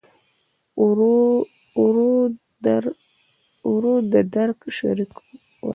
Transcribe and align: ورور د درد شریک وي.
ورور 3.73 3.99
د 4.13 4.15
درد 4.33 4.57
شریک 4.77 5.11
وي. 5.19 5.35